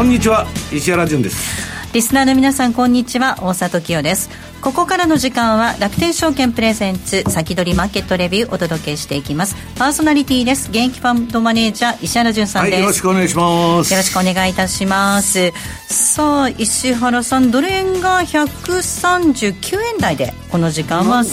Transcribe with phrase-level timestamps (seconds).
[0.00, 1.92] こんにちは石原潤です。
[1.92, 4.30] リスナーの皆さんこんにちは大里清です。
[4.62, 9.56] ここからの時間は楽天証券プレゼンツ先取りマーケットレビューお届けしていきます。
[9.76, 13.92] パーソナリティです現役ファンドマネージャー石原潤さんです、はい、よろしくお願いします。
[13.92, 15.52] よろしくお願いいたします。
[15.88, 21.28] さあ石原さんドル円が139円台でこの時間はも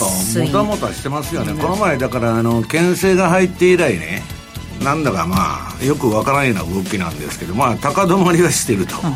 [0.52, 4.22] たもたしてますよね、この前だからあの牽制が入って以来ね
[4.82, 9.14] なんだかまあよくわからないような動きなんですけどまあ高止まりはしてると、うん。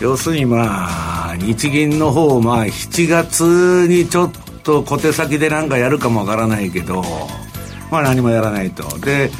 [0.00, 4.30] 要するにまあ日銀の方まあ7月にちょっ
[4.64, 7.02] と小手先で何かやるかもわからないけど
[7.90, 8.98] まあ何もやらないと。
[8.98, 9.30] で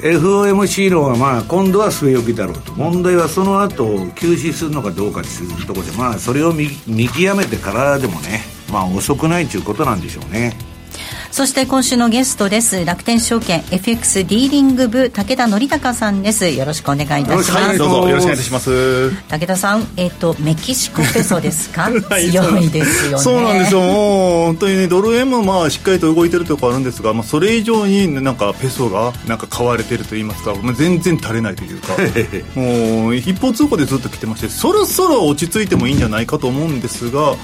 [0.00, 2.72] FOMC 論はまあ今度は据え置きだろうと。
[2.72, 10.73] 問題はその後休止するのかどうかというところでまあそれを見見極めてからでもねまあ遅くないということなんでしょうね
[11.30, 12.84] そして今週のゲストです。
[12.84, 16.48] 楽天証券 FX ディーリング部武田則孝さんです。
[16.50, 18.08] よろしくお願いいたします、はい、どうぞ。
[18.08, 19.10] よろしくお願いします。
[19.28, 21.90] 武田さんえっ、ー、とメキシコペソですか？
[22.20, 23.24] 強いですよね。
[23.24, 23.80] そうなんですよ。
[23.80, 31.94] もう本当にねドル円もまあしっかりと動いてるところあるんですが、まあ、それ以上になんかペソがなんか買われてると言いますか、まあ、全然足れないというか
[32.54, 37.34] もう一方通行でずっと来てましてそろそろ落ち着いてもいいんじゃないかと思うんですが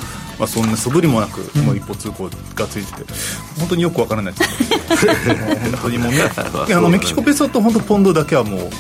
[0.41, 3.13] まあ、そんな素振りもなく、もう一歩通行がついてて
[3.59, 5.07] 本当によくわからないです。
[5.29, 8.71] 本当にもうね あのメキシコペソと本当ポンドだけはもう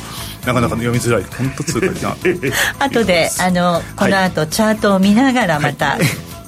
[0.46, 1.24] なかなか読みづらい。
[1.36, 2.16] 本当通貨な
[2.80, 5.98] 後であのこの後、はい、チャートを見ながらまた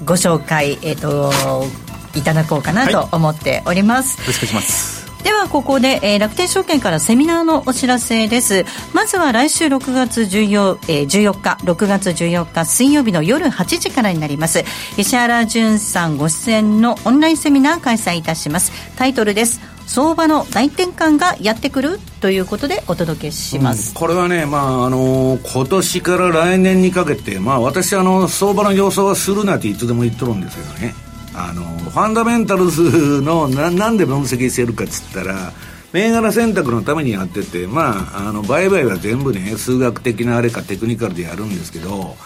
[0.06, 1.68] ご紹介、えっ、ー、と
[2.14, 8.64] いただこうかなと思っております、はい、よろしくお願いしますではここで、えー、楽天証券からセミナーのお知らせです。
[8.92, 14.64] まずは来週6月14、えー、14日6月14日水曜日の夜8時からになります。
[14.96, 18.72] 石原潤さんご出演のオンラインセミナー開催いたします。
[18.96, 19.60] タイトルです。
[19.86, 31.01] 相場の大転換がやってくるということでお届けします、うん、これはね、まああの今年から来年にかけて、まあ、私あの相場の予想はするなっていつでも言っとるんですけどね。
[31.34, 35.52] あのファンダメンタルズのななんで分析してるかっつったら
[35.92, 42.16] 銘柄選択のためにやっててまああの売買は全部ね数学的なあれかテクニカルでやるんですけど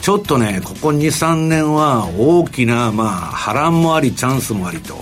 [0.00, 4.96] ちょっとねここ23年は大きなまあ波乱もありチャンスもありと。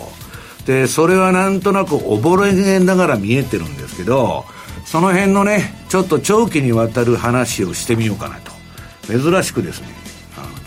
[0.67, 4.45] でそれはなんとなく溺れながら見えてるんですけど
[4.85, 8.53] その辺のねちょっと長期にわたる話をしてみようかなと。
[9.11, 9.89] 珍しくですね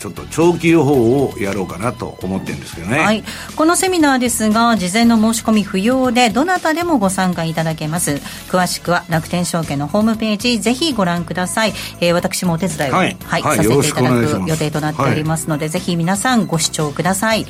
[0.04, 3.24] ちょっと長期予報をやろうかなと思ってるんですけどね、はい、
[3.56, 8.20] このセミナーですが事前の申し込み不要でどなたでもご参加いただけます。
[8.50, 17.46] 詳しくは楽天証券のホームページぜひご覧ください、えー、私もお手伝いを、はい、はいはい、させていただく予定となっておりますので、ぜひ皆さんご視聴ください。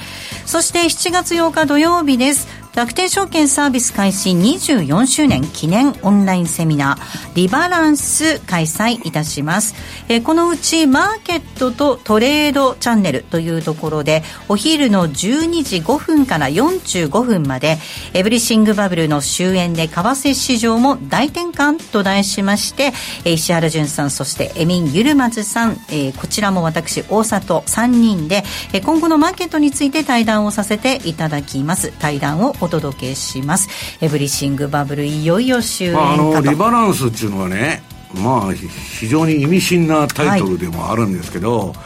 [0.47, 9.77] そして7月8日土曜日です楽天証券サービス開始24周年記念オンラインセミナーリバランス開催いたします、
[10.09, 17.79] えー、このうちマーケットとトレードチャンネルというところでお昼の12時5分から45分まで
[18.13, 22.93] エブリシングバブルの終焉で為替市場も大転換と題しまして
[23.25, 28.43] 石原潤さんそしてエミン・ユルマズさん、えー、こちらも私大里3人で
[28.85, 31.93] 今後のマーケットについて対談をさせていただきます。
[32.01, 33.69] 対談をお届けします。
[34.01, 37.83] エブリシングバブルいよいよ終焉かと、まあ、あのリバランスっていうのはね
[38.15, 41.77] まあ非常に意味深なタイトルでもあるんですけど、はい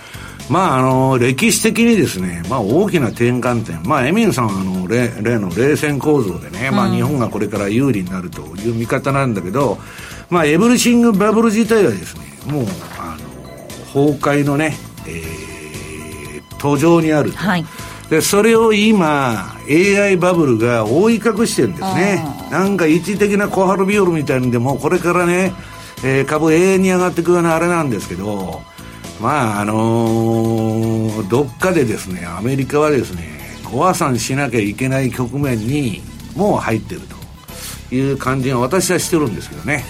[0.48, 9.78] まあ、あの歴史的にですね、まあ、大きな転換点、まあ、エミンさんはあの例例の冷戦構造でね、まあ、日本がこれから有利になるという見方なんだけど、
[10.30, 12.64] まあ、エブリシングバブル自体はですねもう
[12.98, 17.38] あの崩壊のね、えー、途上にあると。
[17.38, 17.64] はい
[18.10, 22.24] でそれを今 AI バブルが覆い隠してるんですね。
[22.50, 25.52] なんか一時的な小春日和みたいにでもこれからね、
[26.02, 28.62] えー、株永遠に上がっていくようなあれなんですけど
[29.20, 33.38] まああのー、どっかでですねアメリカはですね
[33.70, 36.00] ご破産しなきゃいけない局面に
[36.34, 37.02] もう入ってる
[37.88, 39.84] という感じが私はしてるんですけどね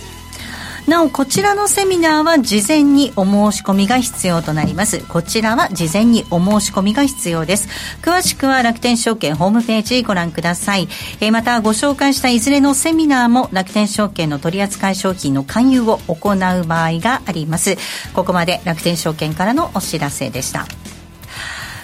[0.88, 5.00] なおこちらのセミナーは事前にお申し込みが必要となります。
[5.06, 7.69] こちらは事前にお申し込みが必要です。
[8.00, 10.88] 詳しくは楽天証券ホームページご覧ください、
[11.20, 17.76] えー、またご紹介したいずれのセミナーも楽天証券の取扱い商品の勧誘を行う場合があります。
[18.14, 20.67] ここまで楽天証券からのお知らせでした。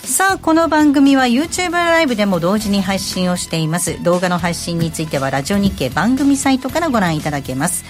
[0.05, 4.03] さあこの番組は YouTube ライブでも同時に配信をしています。
[4.03, 7.85] 動画の配信についてはラジオ日経番組サイトからご覧いただけます。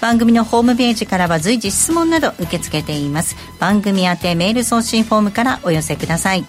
[0.00, 3.36] 番組のホームページからは随時質問など受け付けています。
[3.58, 6.44] 番組宛てメール送信フォームからお寄せください。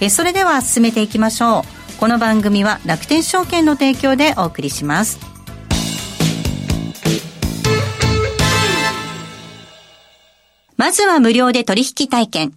[0.00, 1.98] えそれでは進めていきましょう。
[1.98, 5.18] この番組は楽天証券の提供でお送りします。
[10.78, 12.54] まずは無料で取引体験。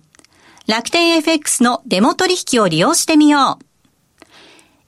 [0.66, 3.66] 楽天 FX のデモ取引を利用してみよう。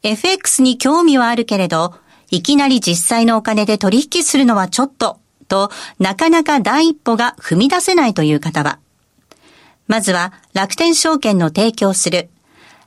[0.04, 1.96] FX に興味はあるけれど
[2.30, 5.25] いきなり実際のお金で取引するのはちょっと。
[5.48, 5.70] と
[6.00, 8.80] なかなか第一歩が踏み出せないという方は
[9.88, 12.30] まずは楽天証券の提供する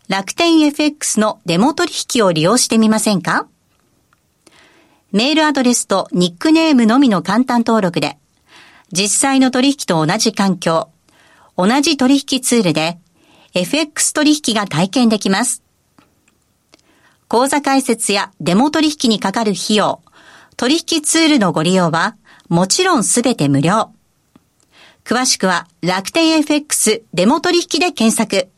[0.08, 3.46] 楽天 FX のデモ取引を利用してみませんか？
[5.12, 8.16] メールアドレスとニックネームのみの簡単登録で、
[8.90, 10.88] 実際の取引と同じ環境、
[11.58, 12.98] 同じ取引ツールで、
[13.52, 15.62] FX 取引が体験できます。
[17.28, 20.00] 口座開設やデモ取引にかかる費用、
[20.56, 22.16] 取引ツールのご利用は、
[22.48, 23.92] もちろんすべて無料。
[25.04, 28.48] 詳しくは楽天 FX デモ取引で検索。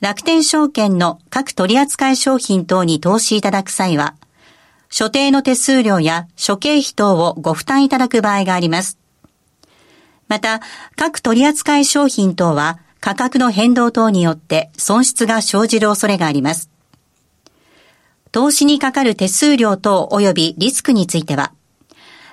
[0.00, 4.14] 楽天証券の各取扱い商品等に投資いただく際は、
[4.88, 8.98] 所定の手数料や諸経費等をご負担いただく場合があります。
[10.28, 10.60] また、
[10.96, 16.70] 各取扱い商品等は価格の変動等によって損失が生じる恐れがあります。
[18.32, 21.52] 投資にかかる手数料等及びリスクについては、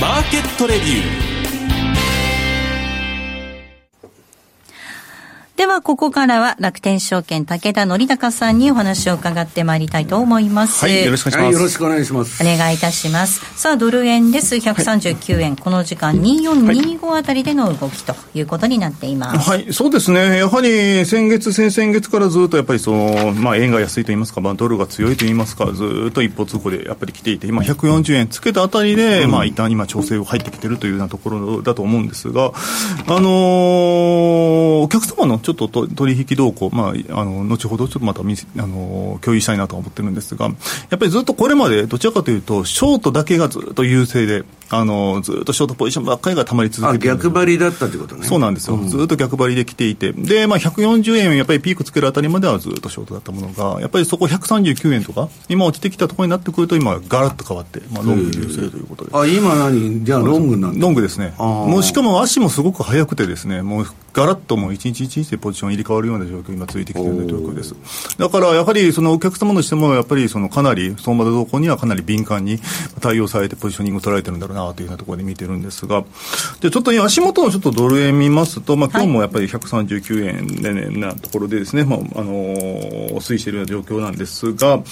[0.00, 1.29] マーケットレビュー。
[5.60, 10.86] では、ここからは楽天証券武田則高さんにお話を伺ってまいりたいと思います。
[10.86, 11.52] はい、よろしくお願いします。
[11.52, 12.42] はい、よろしくお願いします。
[12.42, 13.60] お願いいたします。
[13.60, 14.54] さあ、ドル円です。
[14.54, 15.50] 139円。
[15.50, 19.50] はい、この時間、2425あたりでの動きということになっています。
[19.50, 20.38] はい、そうですね。
[20.38, 32.46] やはり、先月、先々月からずっとやっぱりその、まあ、円が安いと言いますか、まあ、ドルが強いと言いますか、ずっと一方通行でやっぱり来ていて、今、140円つけたあたりで、うん、まあ、一旦今、調整を入ってきてるというようなところだと思うんですが、
[33.08, 40.52] あのー、お客様のちょっと取引動向、まあ、あの後ほどちょっとまたみあの共有したいなと思ってるんですが、や
[40.96, 48.26] っぱりずっとこれまでどちらかというと、ショートだけがずっと優勢で、あのずっとショートポジションばっかりがたまり続けて逆張りだったということね。
[48.26, 59.10] そうなんですよ、うん、ずっと逆張りで来ていて、で、まあ、140円、やっぱりピークつけるあたりまではずっとショートだったものが、やっぱりそこ139円とか、今落ちてきたところになってくると、今、ガラッと変わって、まあ、ロング優勢ということで。
[59.12, 61.34] あ今何、じゃあロングなんロングですね。
[61.38, 67.74] もうしかも足もすごく速くてですね、もうガラッともう一日一日でポジション入れ替わるような状況、今、ついてきている状況です。
[68.18, 72.58] だからやはりそのお客様としても、やっぱりそのかなり、相場の動向にはかなり敏感に
[73.00, 76.04] 対応されて、ポジショニングを取られてるんだろうなというようなところで見てるんですが、
[76.60, 84.82] でちょっと足元のちょっとドル円見ますと、まあ今日もやっぱり139円でね、なところでですね、まあ、あのー、推移しているような状況なんですが、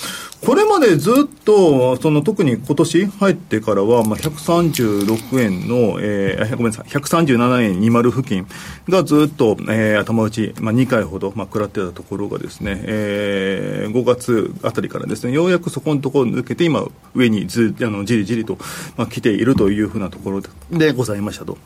[0.44, 1.14] これまでずっ
[1.44, 8.47] と、その特に今年入ってからは、まあ、136円の、えー、ごめんなさい、137円20付近
[8.88, 16.85] がずっと、えー、頭打ち、まあ、2回ほど、まあ、食らってたところがですね、えー、5月あたりからですね、ようやくそこのところ抜けて、今、
[17.15, 18.59] 上にずあのじりじりと、
[18.99, 21.57] まあ、来ているというふうなところでございましたと。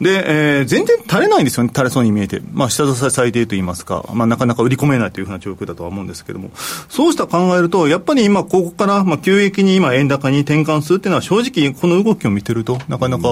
[0.00, 2.40] で、えー、全然垂れないんですよね、垂れそうに見えて。
[2.52, 6.50] まあ、下支え最低といいますか、まあ、なかなか売り込めないというふうな状況だとは思うんですけれども、
[6.88, 13.28] そうした考えると、やっぱり今、ここから、まあ、急激に今、円高に転換するっていうのは、正直、この動きを見てると、なかなか。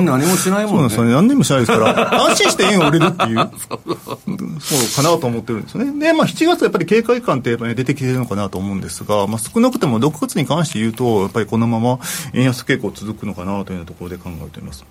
[0.00, 0.78] 何もしないもんね。
[0.78, 3.50] そうですね、何年もしないですから、安心して円を売れるってい う、
[4.60, 6.06] そうかなと思ってるんですよね。
[6.06, 11.98] で、まあ、7月やっぱり警戒感ってやっぱり出てきてるのかなと思うんですが、まあ、少なくても6月に関して言うと、やっぱりこのまま
[12.32, 14.84] 円安傾向続くのかなというところで考えています。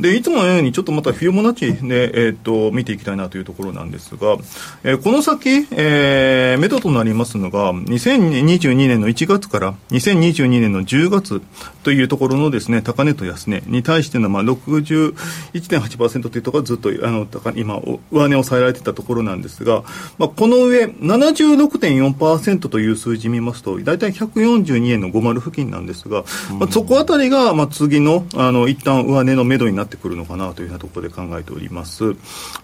[0.00, 4.36] で、いつものように、ちょっとまたフィオモナチで、えー、っと、見ていきたいなというところなんですが、
[4.82, 11.42] えー、この先、えー、目処となりますのが、2022年の1月から2022年の10月
[11.84, 19.84] というところのですね、高値と安値に対しての、まあ、61.8%というところがずっと、あの、今、上値を抑えられていたところなんですが、
[20.18, 26.24] まあ、この上、76.4%という数字見ますと、大体142円の50付近なんですが、
[26.58, 32.16] まあ、そこあたりが、まあ、次の、あの、一旦上値の目処になってくるのかなというようなところで考えております。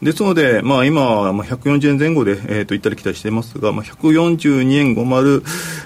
[0.02, 5.44] ですので、まあ、今、まあ、140円前後で、えっ、ー、と、行ったり来たりしてますが、まあ、142円50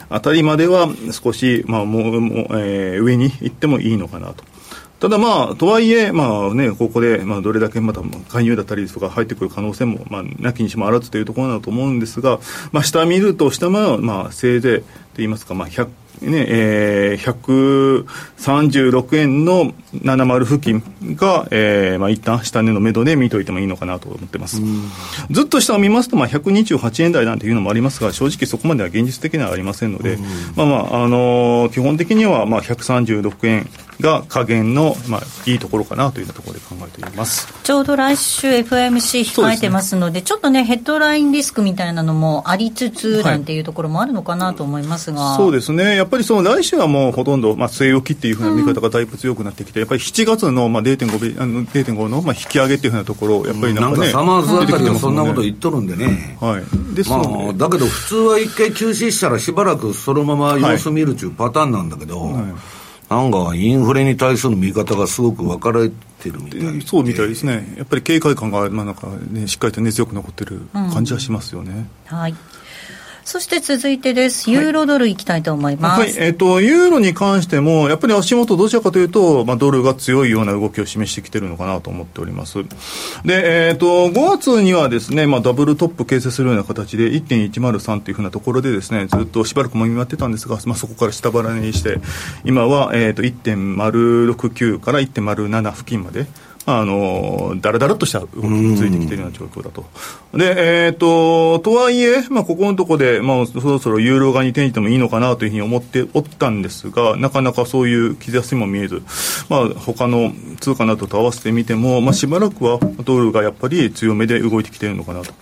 [0.08, 4.44] あたりまでは少し、まあ、もう、もうえー、上に行ってもいいのかなと。
[5.00, 12.38] ただまあ、とはいえ、まあね、ここで、まあ、どれだけまた介入だったりとか入ってくる可能性も、まあ、なきにしもあらずというところだと思うんですが、
[12.73, 15.88] まあ、下見ると下まあ、まあ、せいぜいと言いますか、まあ、100、
[16.21, 18.04] ねえー、
[18.38, 20.83] 136円の70付近
[21.16, 24.61] が、えーまあ、一旦下値の目処で見といてもいいのかなと思ってます。
[25.30, 30.18] ずっと下を見ますと、まあ、128円台なんていうのもありますが、正直そこまでは現実的にはありませんので、
[30.56, 33.68] まあまあ、あのー、基本的には、まあ、136円
[34.00, 37.52] が下限の、まあ、いいところかなというところで考えています。
[37.62, 62.44] ちょうど来週 FMC 控えてますので、ね、ちょっとね、ヘッドラインリスクみたいなのもありつつ、なんていうところもあるのかなと思いますが、はい、そうですね、やっぱりその来週はもうほとんど、まあ、据え置きっていうふうな見方がだいぶ強くなってきて、やっぱり7月の、まあ、0.5, あの0.5の、まあ、引き上げっていうふうなところ、やっぱりなんかね、サマーズあたりはそんなこと言っとるんでね、はい、ですまあ、だけど普通は一回休止したらしばらくそのまま様子見るっていうパターンなんだけど、はい
[63.14, 71.87] なんかインフレに対する見方がすごく分かれてるみたいそうみたいですね、やっぱり警戒感が、まあなんかね、しっかりと根強く残ってる感じはしますよね。
[72.11, 72.35] うん、はい
[73.25, 76.00] そして続いてです、ユーロドルいきたいと思います。
[76.00, 82.62] はい、はい、えっ、ー、と、ユーロに関しても、やっぱり足元どちらかというと、まあ、ドルが強いような動きを示してきてるのかなと思っております。
[83.25, 91.99] で、えっ、ー、と、5月にはですね、まあ、ダブルトップ形成するような形で、1.103というふうなところでですね、ずっとしばらくもみまってたんですが、まあ、そこから下腹にして、
[92.45, 96.26] 今は、えっ、ー、と、1.069から1.07付近まで、
[96.66, 99.85] あのだらだらとした動きがついてきているような状況だと。
[100.36, 109.02] で、えっ、ー、と、とはいえ、まあ、ここのところで、まあ、そろそろユーロ側に転じてもいいのかなというふうに思っておったんですが、なかなかそういう兆しも見えず、
[109.48, 115.32] まあ、他の通貨などと合わせてみても、まあ、しばらくはドルがやっぱり強めで動いてきているのかなと。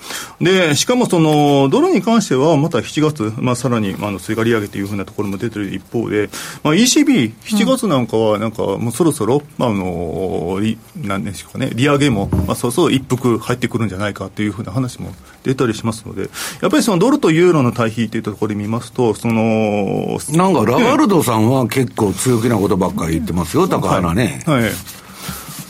[0.40, 6.28] で、しかもその、ドルに関しては、また7月、まあ、さらに、まあ、追加利上げというふうなところも出てる一方で、
[6.62, 10.60] まあ、ECB、7月なんかは、なんか、もうそろそろ、まあ、あの、
[10.96, 24.42] なんでしょうかね、利上げも、まあ、そうそう一服入ってくるんじゃないかというふうな話も出たりしますので、やっぱりそのドルとユーロの対比というところで見ますと、そのなんかラガルドさんは結構強気なことばっかり言ってますよ、高原ね。
[24.46, 24.72] はい、はい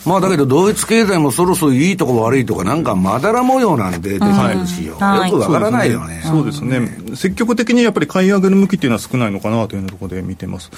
[0.04, 5.02] まあだけど、ドイツ経済もそろそろいいとこ悪いとか、なんかまだら模様なんで出てるしよ、よく
[5.38, 6.22] わからないよね。
[6.24, 6.96] そうですね。
[7.14, 10.70] 積極的にやっぱり買い上げる向きっていうのは少ないのかなというところで見てます。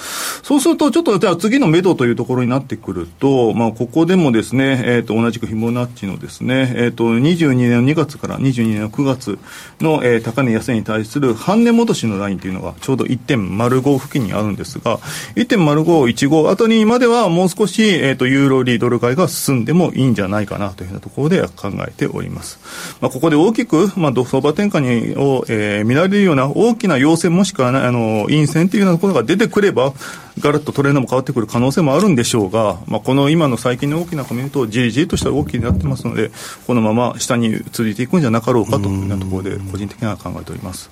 [0.43, 9.39] そうすると、ちょっとじゃあ次の目処というところになってくると、まあここでもですね、えっ、ー、と、同じくフィボナッチのですね、えっ、ー、と、22年の2月から22年の9月
[9.79, 14.97] の、えー、高値安値に対する半値戻しのラインというのがちょうど1.05付近にあるんですが、
[15.35, 22.59] 1.0515あたりまではもう少し、えっ、ー、と、ユーロリードル買いが進んでもいいんじゃないかなというふうなところで考えております。
[23.01, 24.79] まあ、ここで大きく、まあ、相場転換
[25.11, 29.93] にを、えー、見られるような大きな要請もしくは、あの、陰線というようなことが出てくれば、
[30.39, 36.31] ガラッとトレードも変わってくる可能性もあるんでしょうが、まあ、この今の最近の大きなコメントをじりじりとした動きになってますので、
[36.67, 40.89] このまま下に続いていくんじゃなかろうかというようなところで、個人的には考えております。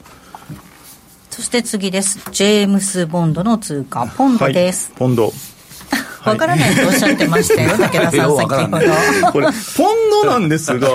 [1.29, 2.19] そして次です。
[2.31, 4.89] ジェームス・ボンドの通貨、ポンドです。
[4.91, 5.33] はい、ポンド。
[6.25, 9.31] わからないとおっしゃってましたよ、 武田さん、先ほど。
[9.31, 10.87] これ、ポンドなんですが、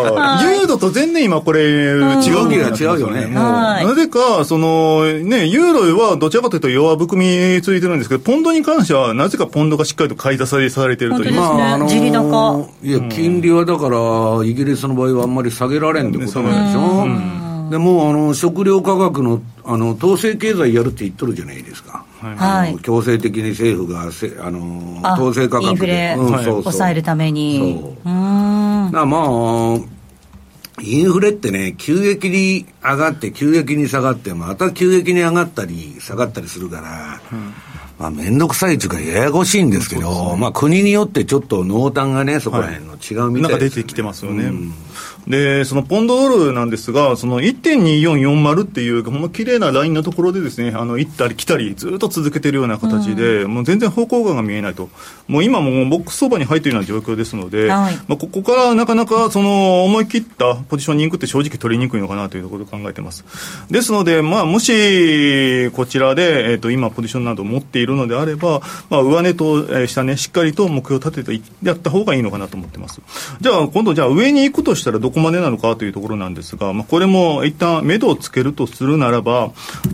[0.42, 3.26] ユーロと全然今これ、違う動きが違うよね。
[3.32, 11.34] なぜか、その、ね、ユーロはどちらかというと弱含みついてるんですけど、ポンドに関しては、なぜかポンドがしっかりと買い出されされてるという。
[11.34, 17.38] まあ、あのー、いや、金利はだから、イギリスの場合はあんまり下げられんってことなんでしょ？
[17.70, 22.02] でもあの食料価格のあの統制経済やるって言っとるじゃないですか。
[22.20, 25.70] はい、強制的に政府がせあの統制価格で。
[25.70, 26.62] インフレ、うんそうそう。
[26.64, 27.78] 抑えるために。
[27.80, 27.92] そう。
[28.04, 28.90] うん。
[28.90, 29.98] まあ
[30.80, 37.52] インフレってね急激に上がって急激に下がってまた急激に上がったり下がったりするから、うん、
[37.98, 44.72] まあ面倒くさいというかややこしいんですけど、ね、まあ国によってちょっと濃淡がねそこら辺の違うみたいです、ね、なんか出てきてますよね、うん
[45.26, 54.88] で、そのポンドドルなんですが、その1.2440っていう、ほんま綺麗なラインのところでですね、あの、行ったり来たり、ずっと続けてるような形で、うん、もう全然方向感が見えないと。
[55.26, 63.24] もう今もボックス相場に入っているような状況ですので、はい、まあ、ここからなかなかその思い切ったポジショニングって正直取りにくいのかなというところで考えてます。
[63.70, 73.00] ですので、まあ、もし、こちらで、えっ、ー、と、今ポジションなどを持っているのであれば、まあ、上値と、えー、下値、しっかりと目標を立ててやった方がいいのかなと思ってます。
[73.40, 79.48] じゃあ、今度、じゃあ上に行くとしたらどここまでなのかというところなんですが、まあ、これも一旦目処をつけるとするならば、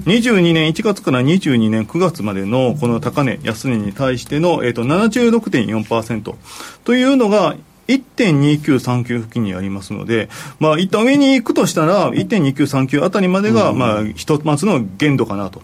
[0.07, 6.35] 22年1月から22年9月までのこの高値、安値に対しての、えーと、76.4%
[6.83, 7.55] というのが、
[7.87, 10.29] 1.2939付近にありますので、
[10.59, 15.63] まあ、一旦上に行くとしたら、1.2939あたりまでが、まあ、ひとまずの限度かなと。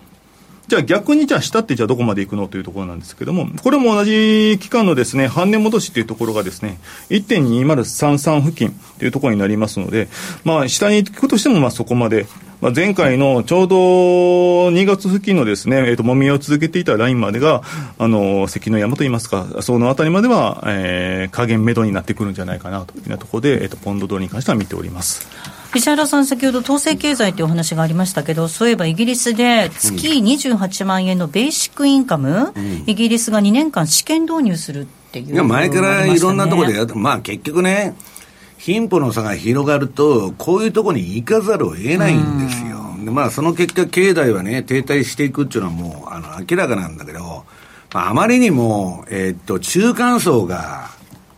[0.70, 10.06] じゃあ逆にじゃあ下ってじゃあどこまで行くのというところなんですけども、これも同じ期間のですね、半年戻しというところがですね、1.2033付近というところになりますので、
[10.44, 12.28] まあ下に行くとしてもまあそこまで、
[12.60, 13.76] まあ、前回のちょうど
[14.68, 17.62] 2月付近のですね、えっ、ー、と、もみを続けていたラインまでが、
[17.98, 25.26] あの、関の山といいますか、そのあたりまでは、えー、加減目処になってくるんじゃないかなというところで、えっ、ー、と、ポンドドルに関しては見ております。
[25.74, 37.94] 石原さん、先ほど統制経済というお話がありましたけど、そういえばイギリスで月28万円のベーシックインカム、うん、イギリスが2年間試験導入するっていう、ね、いや前からいろんなところでやって、まあ結局ね、
[38.58, 42.80] 貧富の差が広がると、こういうところに行かざるを得ないんですよ。
[43.04, 47.44] でまあ、その結果、経済はね、停滞していくっていうのはもう、あの、明らかなんだけど、
[47.94, 50.90] まあ、あまりにも、えー、っと、中間層が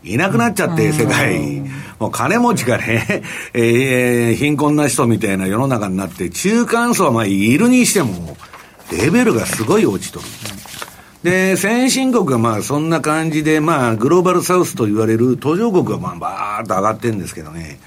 [0.05, 1.63] いなくなっちゃって、世界。
[1.99, 3.23] もう金持ちがね、
[3.55, 8.37] えー、貧困な人みたいな世の中になって、中間層はまあ、いるにしても、
[8.91, 10.27] レベルがすごい落ちとる。
[11.23, 17.79] で、先進国がまあそんな感じで、まあグローバルサウスと言われる途上国がまあバーッと上がってるんですけどね。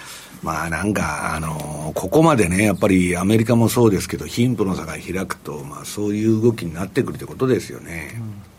[0.41, 8.13] まあなんか、あの、ここまでね、やっぱりアメリカもそうですけど、貧富の差が開くと、まあそういう動きになってくるってことですよね。
[8.15, 8.54] うん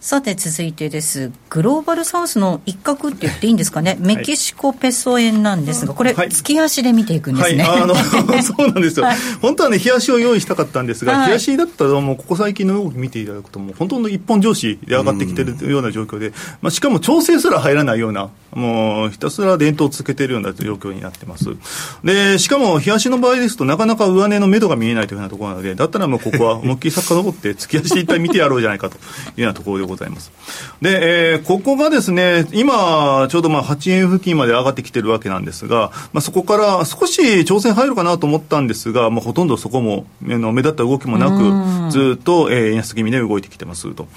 [0.00, 7.94] さて続いてです、グローバルサウスの一角って言っていいんですかね、メキシコペソ円なんですが、これ、月足で見ていくんですね、はい、あの
[8.42, 21.44] そうなんですよ、はい、本当はね、日足を用意したかったんですが、はい、日足だったら、もうここ最近の動き見ていただくと、もう本当の一本上司で上がってきてるような状況で、まあ、しかも調整すら入らないような、もうひたすら伝統を続けているような状況になってます。
[22.04, 28.98] で、しかも日足の場合ですと、なかなか上値の目処が見えないというようなところなので、だったらもうここは思いっきり遡って、月足で一体見てやろうじゃないかとい
[29.38, 30.32] うようなところでございます。
[30.80, 44.08] で、えー、ここがですね、今、ちょうどまあ8円付近まで上がってきてるわけなんですが、まあ、そこから少し挑戦入るかなと思ったんですが、まあ、ほとんどそこも目立った動きもなく、ずっと、えー、円安気味で動いてきてますと。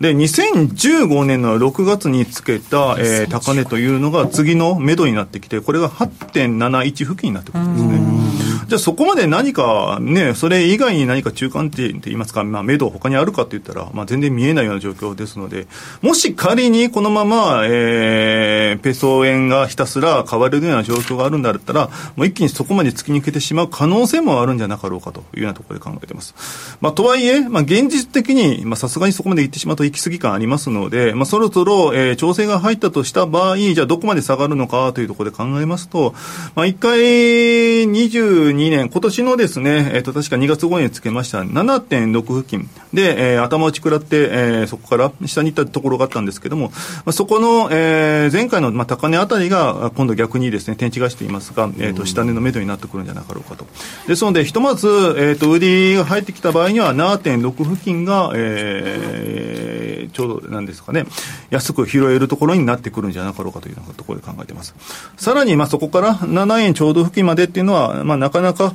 [0.00, 8.29] で、2015年の6月につけた、えー、高値というのが次の目処になってきて、これが8.71付近になってくるんですね。
[8.70, 15.66] じゃあそこまで何かね、それ以外に何か中間点といいますか、まあ、目処他にあるかって言ったら、まあ、全然見えないような状況ですので、
[16.02, 26.76] もし仮にこのまま、えー、ペソ円がひたすら買わるような状況があるんだったら、もう一気にそこまで突き抜けてしまう可能性もあるんじゃなかろうかというようなところで考えています。
[26.80, 36.14] まあ、とはいえ、まあ、現実的に、まあ、さすがにそこまで行ってしまうと行き過ぎ感ありますので、まあ、そろそろ、えー、調整が入ったとした場合、じゃあどこまで下がるのかというところで考えますと、
[36.54, 46.74] まあ、一回22年、今年のですね、えっ、ー、と、確か2月後につけました7.6付近で、えー、頭打ち食らって、えー、そこから下に行ったところがあったんですけども、ま
[47.06, 53.66] あ、そこの、えー、前回の、まあ、高値あたりが、今度逆にですね、天地がしていますが、えっ、ー、と、下値の目処になってくるんじゃなかろうかと。
[54.06, 61.04] ですので、ひとまず、えっ、ー、と、売りが入ってきた場合には、7.6付近が、えー、ちょうど、なんですかね、
[61.50, 64.74] 安く拾えるところになってくるんじゃなかろうかというようなところで考えています。
[65.16, 68.72] さらに、まあ、そこから7円ちょうど付近までっていうのは、まあ、なかなか考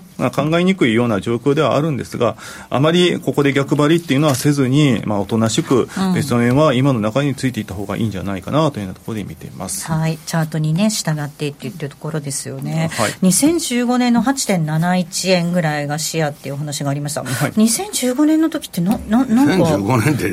[0.59, 2.35] えにくいような状況ではあるんですが、
[2.69, 9.85] あまりここで逆張りっていうのはせずに、まあ、おとなしく、ベスト円は今の中についていった方がいいんじゃないかなというようなところで見ています。
[9.91, 12.89] はい、チャートにね従っていっているところですよね。
[12.93, 17.23] はい、2015年の8.71円ぐらいが視野っていうお話がありました。
[17.23, 19.77] はい、2015年の時ってなななんか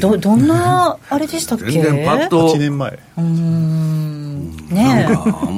[0.01, 1.71] どどんなあれでしたっけ？
[1.71, 2.99] 全然パッと8年前。
[3.19, 4.22] うん
[4.71, 5.09] ね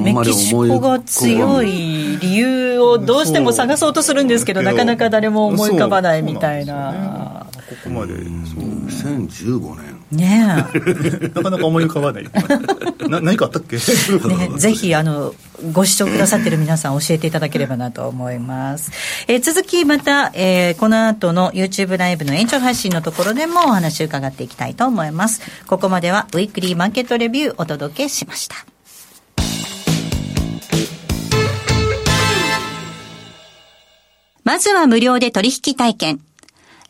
[0.02, 7.46] メキシコが強い理由をどうしても探そうとするんですけどなかなか誰も思い浮かばないみたいな。
[7.68, 8.14] ここまで。
[8.14, 8.24] そう。
[8.86, 9.94] 2015年。
[10.10, 10.46] ね
[11.34, 12.24] なかなか思い浮かばない。
[13.08, 13.82] な何かあったっけ、ね、
[14.56, 15.34] ぜひあの
[15.72, 18.90] ご視聴くださってる皆さん教えていただければなと思います、
[19.28, 25.42] えー、続きまた、えー、この後の YouTube ライブの延長配信のところでもお話伺っていきたいと思います。
[25.66, 28.73] ここまではウィークリーマーケットレビューお届けしました
[34.44, 36.20] まずは無料で取引体験。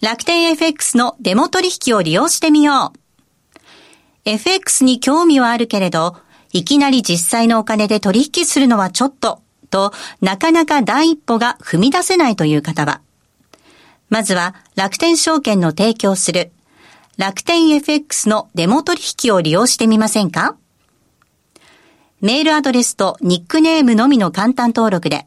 [0.00, 2.98] 楽天 FX のデモ取引を利用してみよう。
[4.24, 6.16] FX に興味はあるけれど、
[6.52, 9.40] いきなり実際のお金で取引するのはちょっと、
[9.70, 13.00] と、なかなか第一歩が踏み出せないという方は、
[14.08, 16.50] まずは楽天証券の提供する。
[17.18, 20.56] 楽天 FX のデモ取引を利用してみませんか？
[22.20, 25.26] メールアドレスとニックネームのみの簡単登録で、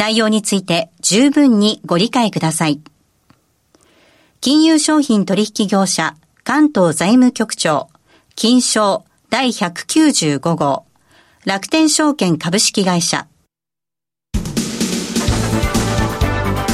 [0.00, 2.80] 内容について十分にご理解ください。
[4.40, 7.90] 金融商品取引業者関東財務局長
[8.34, 10.86] 金賞第195号
[11.44, 13.28] 楽天証券株式会社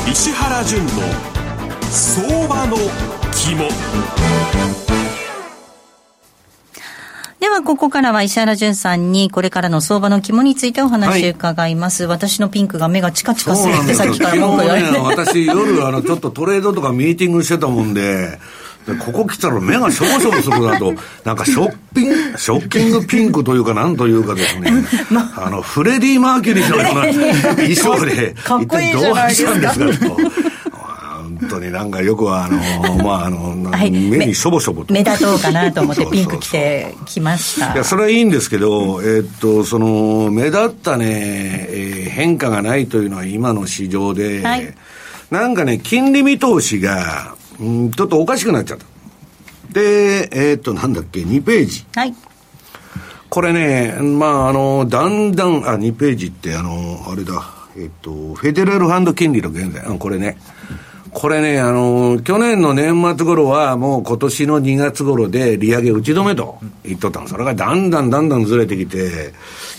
[0.09, 0.91] 石原淳の
[1.91, 2.77] 相場の
[3.35, 4.96] 肝
[7.57, 12.05] は、ここからは石原淳さんに、これからの相場の肝についてお話伺います。
[12.05, 14.93] はい、私のピンクが目がチカチカするってさっきから文句言われて。
[14.93, 18.39] ね、私、夜、あの、ちょっとトレードとかミーティングしてたもんで、
[18.87, 24.71] でここ来たら目がしょぼしょぼするなと、なんかショッピング、ショッキングピンクというか、なんというかですね、
[25.11, 25.51] ま、あ。
[25.51, 30.17] の、フレディ・マーキュリーのような衣装で、一体どうしたんですかと。
[31.49, 32.59] 本当になんかよくはあの
[33.05, 34.93] まああの、はい、目にしょぼしょぼと。
[34.93, 37.75] 目立とうかなと思ってピンク着てきました。
[37.75, 41.07] いやそれはいいんですけど、えー、っとその目立ったね、
[41.71, 44.75] えー、変化がないというのは今の市場で、はい、
[45.31, 48.85] なんかね金利見通しが、うん、ちょっとおかしくなっちゃった。
[49.73, 51.85] でえー、っとなんだっけ2ページ。
[51.95, 52.15] はい。
[53.29, 57.43] これね、まあ、あの、だんだん、あ、2ページって、あの、あれだ、
[57.77, 60.39] えっと、フェデラルファンド金利の現在、これね、
[61.19, 67.27] これね、あの、去年の年末頃はもう今年の2月頃で利上げ打ち止めと言っとったの。
[67.27, 69.33] それがだんだんだんだんずれてきて、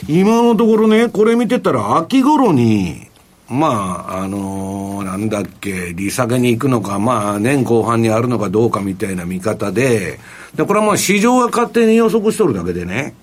[0.08, 3.08] 今のところね、これ見てたら秋頃に、
[3.47, 10.17] まあ、あのなんだっけ、利下げに行くのか、まあ、年後半にあるのかどうかみたいな見方で、
[10.56, 13.13] で、これはまあ市場が勝手に予測しとるだけでね、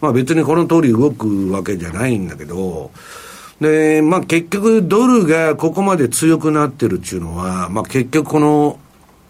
[0.00, 2.90] まあ別にこの通り動くわけじゃないんだけど、
[3.60, 8.78] で、まあ結局ドルがここまで強くなってるっていうのは、まあ結局この、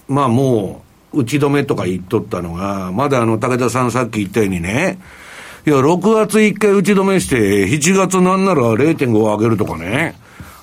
[0.09, 4.99] まあもう、打ち止めとか言っとったのが、まだあの、武田さんさっき言ったようにね、
[5.67, 10.15] いや、6月1回打ち止めして、7月なんなら0.5上げるとかね、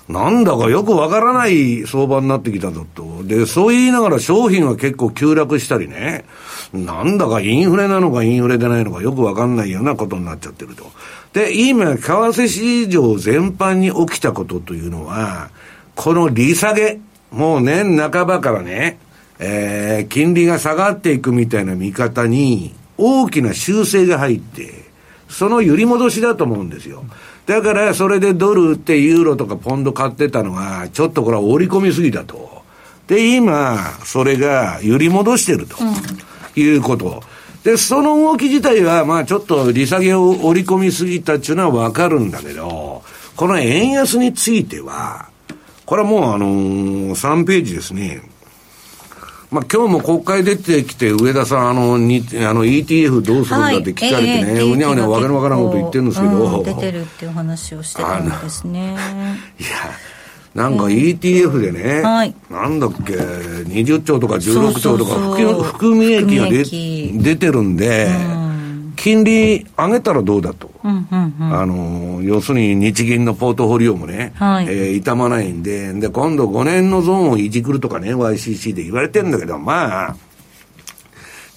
[0.08, 3.24] なんだかよくわからない相場になってきたぞと。
[3.24, 6.26] で、そう言いながら商品は結構急落したりね、
[6.74, 10.90] なんだかインフレなのかインフレでないのかよくわかんないようなことになっちゃってると。
[11.32, 15.50] で、今、為替市場全般に起きたことというのは、
[15.94, 18.98] この利下げ、もう年半ばからね、
[19.38, 24.84] えー、金利が下がっていくみたいな見方に、大きな修正が入って、
[25.28, 27.04] その揺り戻しだと思うんですよ。
[27.46, 32.62] だから、それでドルってユーロとかポンド買ってたのが、ちょっとこれは織り込みすぎだと。
[33.06, 35.76] で、今、それが揺り戻してると、
[36.56, 37.22] いうこと。
[37.62, 43.02] で、その動き自体は、まあちょっと利下げを織り込みすぎたっていうのはわかるんだけど、
[43.36, 45.28] この円安については、
[45.84, 48.22] これはもうあのー、3ページですね。
[49.54, 56.58] まあ今日も国会出てきて、上田さん、あの、にあの ETF どうするんだって聞かれてね、うにゃうにゃわけのわからんこと言ってるんですけど。
[56.58, 58.96] うん、出てるっていう話をしてたんですね。
[59.60, 59.68] いや、
[60.56, 65.14] なんか ETF でね、はい、なんだっけ、20兆とか16兆とか
[65.62, 66.48] 含み益が
[67.22, 68.43] 出てるんで、うん
[68.96, 80.16] 金利上げたらどうだと、うんうんうん、あの要するに日銀のポートフォリオもね、はい、えー、傷まないんで、で今度5年のゾーンをいじくるとかね、YCC で言われてるんだけど、まあ、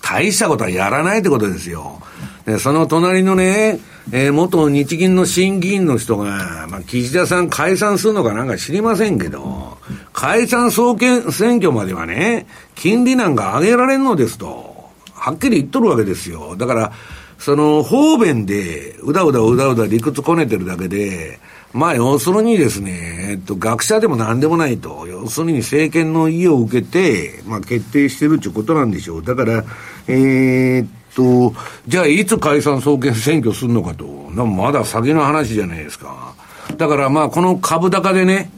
[0.01, 2.01] 大したことはやらないってことですよ。
[2.45, 3.79] で、その隣のね、
[4.11, 9.77] えー、元日銀の審議員の人が、まあ、岸田さん解散するのかなんか知りませんけど、
[10.13, 16.55] 解散総選挙まではね、金利なんか上げられんのですと、はっきり言っとるわけですよ。
[16.55, 16.93] だから、
[17.39, 21.39] その方便で、うだうだうだうだ理屈こねてるだけで、
[21.73, 29.23] まあ要するにですね、えっと、学者でも何でもないと、要するに政権の意を受けて、まあ決定してるっていうことなんでしょう。
[29.23, 29.63] だから、
[30.07, 31.53] えー、っと、
[31.87, 34.05] じゃあいつ解散総研選挙するのかと。
[34.45, 36.33] まだ先の話じゃないですか。
[36.77, 38.51] だからまあこの株高でね、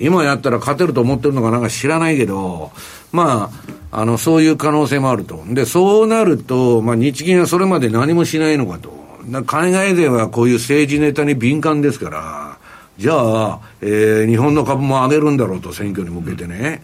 [0.00, 2.72] 今やったら勝てると思ってるのかなんか知らないけど、
[3.12, 3.50] ま
[3.92, 5.42] あ、あの、そういう可能性もあると。
[5.48, 8.98] で、そうなると、まあ日銀はそれまで何もしないのかと。
[9.46, 12.58] 海外ではこういう政治ネタに敏感ですから、
[12.98, 16.82] じゃあ、えー、日本の株も上げるんだろうと、選挙に向けてね。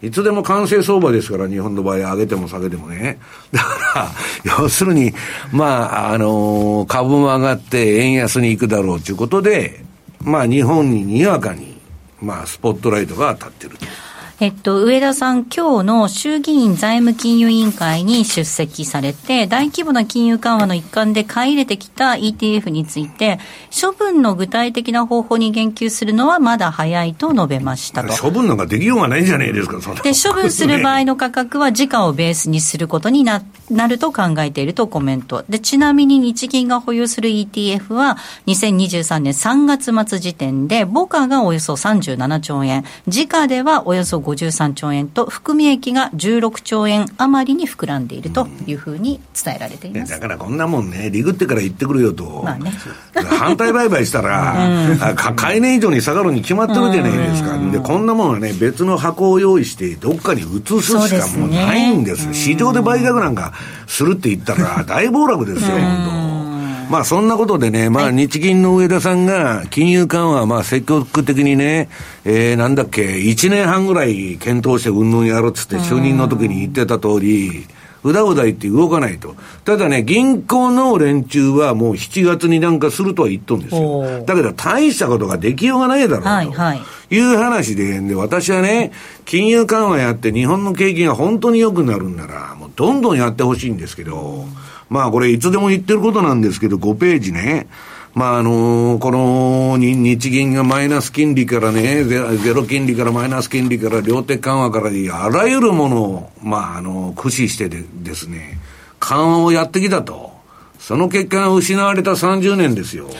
[0.00, 3.18] いつでも完成相場ですから、日本の場合、上げても下げてもね。
[3.52, 4.12] だか
[4.44, 5.12] ら、要するに、
[5.52, 9.84] まあ、あのー、株も上がって円安に行くだろうということで、
[10.20, 11.77] まあ、日本ににわかに、
[12.20, 13.76] まあ、スポットライトが当たってる。
[14.40, 28.14] えっと、上田さん、今日の衆議院財務金融委員会に出席されて、大規模な金融緩和の一環で買い入れてきた ETF について、処分の具体的な方法に言及するのはまだ早いと述べましたと。
[28.14, 35.44] 処分なんかできようがないんじゃないですか、そで、処分する場合の価格は時価をベースにすることにななると考えているとコメント。
[35.48, 50.12] で、ちなみに日銀が保有する ETF は、2023年3月末時点で、母価がおよそ37兆円、時価ではおよそ53兆円と、含み益が16兆円余りに膨らんでいるというふうに伝えられています。
[50.12, 52.42] だからこんなもんね、リグってから言ってくるよと。
[52.44, 52.72] まあね。
[53.38, 54.54] 反対売買したら、
[54.90, 57.56] うん、買い値以上に下がるに決まってるじゃないですか。
[57.70, 62.08] で、こんなもんはね、別の箱を用意して、どっかに移すしかもうないんです。
[62.08, 63.52] です市場で売却なんか
[63.86, 66.37] するって言ったら大暴落ですよ、本当。
[66.90, 71.88] まあそんなことでね、まあ日銀の上田さんが金融緩和まあ積極的にね、
[72.24, 77.66] えー、なんだっけ、1年半ぐらい検討してうんぬんやろうっつって就任の時に言ってた通り、
[78.04, 79.34] うだうだ言って動かないと。
[79.64, 84.24] ただね、銀行の連中はもう7月になんかするとは言っとんですよ。
[84.24, 86.28] だけど大したことができようがないだろうと。
[86.28, 88.92] はいはいいう話で、で、私はね、
[89.24, 94.44] 金融緩和やって日本の景気が本当に良くなるんなら、もうどんどんやってほしいんですけど、
[94.88, 97.68] まあこれいつでも言ってることなんですけど、5ページね。
[98.14, 104.90] まああのこの日銀がマイナス金利からねゼ、ロ金利からマイナス金利から量的緩和から
[105.24, 108.58] あらゆるものを、まああの、駆使してでですね、
[108.98, 110.36] 緩和をやってきたと。
[110.78, 113.10] その結果が失われた30年ですよ。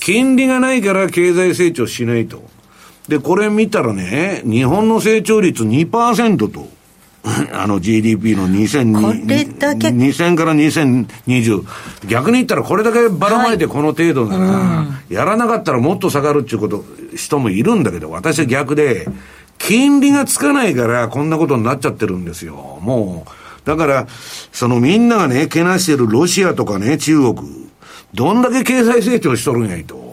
[0.00, 2.42] 金利がないから経済成長しないと。
[3.08, 6.68] で、これ見たらね、日本の成長率2%と。
[7.52, 8.92] あの GDP の2000
[9.24, 11.64] 2000から2020。
[12.08, 19.06] 逆に言ったらこれだけばらまいてこの程度なら、はい、やらなかったらもっと下がるっていうこと、人もいるんだけど、私は逆で、
[19.58, 22.78] 金利がつかないからこんなことになっちゃってるんですよ。
[22.80, 24.06] もう、だから、
[24.52, 27.34] そのみんながね、けなしてるロシアとかね、中国、
[28.14, 30.09] どんだけ経済成長しとるんやいと。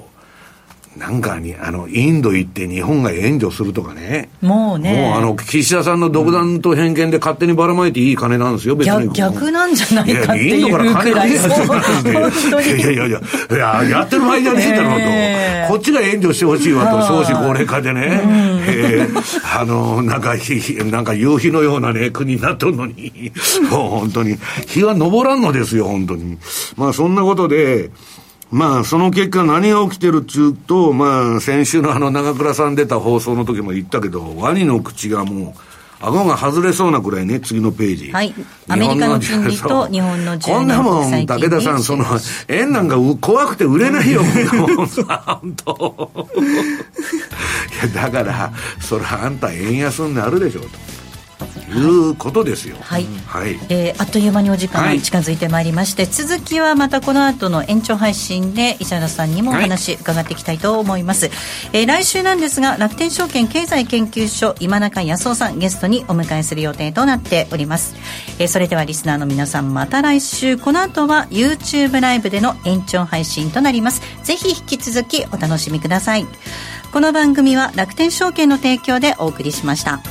[0.98, 4.30] なんかに、あの、インド行って日本が援助するとかね。
[4.42, 4.94] もうね。
[4.94, 9.14] もうあの、岸田さんの独断と偏見で勝手にばらまいていい金なんですよ、別に。
[9.14, 10.90] 逆なんじゃないかっていうくらい。
[10.90, 14.98] インドから金がいやいやいや、いや、やってる場合じゃねえだろうと。
[15.00, 18.22] えー、こっちが援助してほしいわと、少子高齢化でね。
[18.68, 20.36] えー、あの、なんか、
[20.92, 23.32] なんか夕日のようなね、国になっとるのに。
[23.70, 24.38] もう本当に。
[24.68, 26.38] 日は昇らんのですよ、本当に。
[26.76, 27.92] まあそんなことで、
[28.52, 35.54] まあ、その結果何が起きてるっちゅうと、まあ、先週のあの長倉さん出た放送の時も言ったけど、ワニの口がもう、
[36.00, 38.12] 顎が外れそうなくらいね、次のページ。
[38.12, 38.34] はい。
[38.68, 42.06] アメリカの金利と日本の10こんなもん、武田さん、その、
[42.48, 44.28] 円なんか怖くて売れないよ、も
[44.86, 46.10] 本当。
[47.84, 50.68] いや、だから、それあんた円安になるでしょ、と。
[51.72, 52.78] いうことですよ。
[52.82, 53.06] はい。
[53.26, 61.28] はい、えー、あっという間にお時間が近づいてまいりまして、はい、続きはまたこの後の延長配信で石原さんにもお話伺っていきたいと思います。
[61.28, 61.36] はい、
[61.74, 67.96] えー、来週なんですが、楽天証券経済研究所今中康夫さんゲストにお迎えする予定となっております。
[68.40, 74.02] えー、それではリスナーの皆さんまた来週、この後は YouTube ライブでの延長配信となります。
[74.24, 76.26] ぜひ引き続きお楽しみください。
[76.92, 80.02] この番組は楽天証券の提供でお送りしました。